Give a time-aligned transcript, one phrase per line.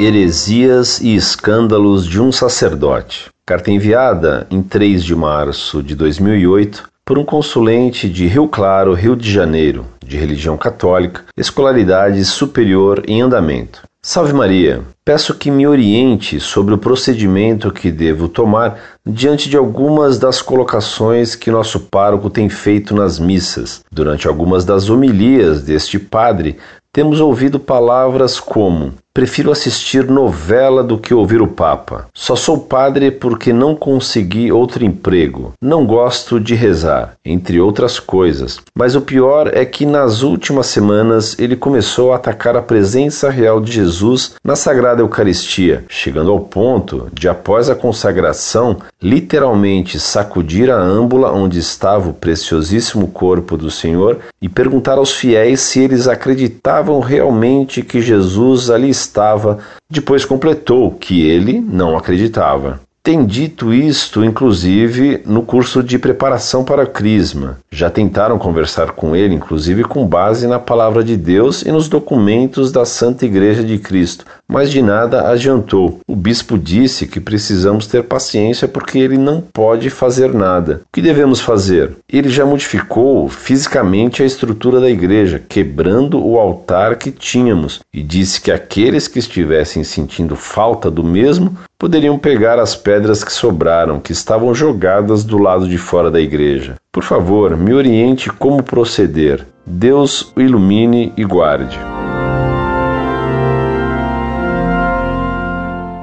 [0.00, 3.30] Heresias e escândalos de um sacerdote.
[3.44, 9.16] Carta enviada em 3 de março de 2008 por um consulente de Rio Claro, Rio
[9.16, 13.82] de Janeiro, de religião católica, escolaridade superior em andamento.
[14.00, 14.82] Salve Maria!
[15.04, 21.34] Peço que me oriente sobre o procedimento que devo tomar diante de algumas das colocações
[21.34, 23.80] que nosso pároco tem feito nas missas.
[23.90, 26.56] Durante algumas das homilias deste padre,
[26.92, 32.06] temos ouvido palavras como: Prefiro assistir novela do que ouvir o Papa.
[32.14, 35.54] Só sou padre porque não consegui outro emprego.
[35.60, 38.60] Não gosto de rezar, entre outras coisas.
[38.72, 43.60] Mas o pior é que nas últimas semanas ele começou a atacar a presença real
[43.60, 50.80] de Jesus na Sagrada Eucaristia, chegando ao ponto de, após a consagração, literalmente sacudir a
[50.80, 57.00] âmbula onde estava o preciosíssimo corpo do Senhor e perguntar aos fiéis se eles acreditavam
[57.00, 59.58] realmente que Jesus ali estava estava,
[59.90, 62.80] depois completou que ele não acreditava.
[63.08, 67.56] Tem dito isto, inclusive, no curso de preparação para a Crisma.
[67.72, 72.70] Já tentaram conversar com ele, inclusive com base na palavra de Deus e nos documentos
[72.70, 76.00] da Santa Igreja de Cristo, mas de nada adiantou.
[76.06, 80.82] O bispo disse que precisamos ter paciência porque ele não pode fazer nada.
[80.84, 81.96] O que devemos fazer?
[82.12, 88.38] Ele já modificou fisicamente a estrutura da igreja, quebrando o altar que tínhamos, e disse
[88.38, 94.10] que aqueles que estivessem sentindo falta do mesmo poderiam pegar as pedras que sobraram, que
[94.10, 96.74] estavam jogadas do lado de fora da igreja.
[96.90, 99.46] Por favor, me oriente como proceder.
[99.64, 101.78] Deus o ilumine e guarde.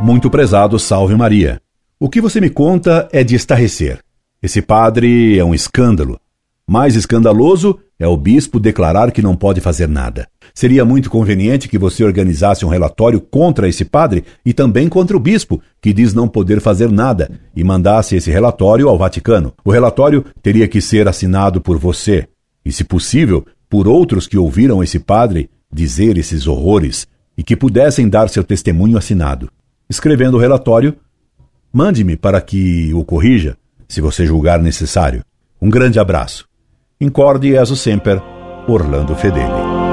[0.00, 1.60] Muito prezado, salve Maria.
[1.98, 3.98] O que você me conta é de estarrecer.
[4.40, 6.20] Esse padre é um escândalo.
[6.64, 10.26] Mais escandaloso é o bispo declarar que não pode fazer nada.
[10.52, 15.20] Seria muito conveniente que você organizasse um relatório contra esse padre e também contra o
[15.20, 19.52] bispo, que diz não poder fazer nada, e mandasse esse relatório ao Vaticano.
[19.64, 22.26] O relatório teria que ser assinado por você,
[22.64, 27.06] e, se possível, por outros que ouviram esse padre dizer esses horrores
[27.36, 29.50] e que pudessem dar seu testemunho assinado.
[29.90, 30.96] Escrevendo o relatório,
[31.72, 33.56] mande-me para que o corrija,
[33.88, 35.24] se você julgar necessário.
[35.60, 36.46] Um grande abraço.
[37.04, 38.22] Incorde Jesus Semper,
[38.66, 39.83] Orlando Fedeli.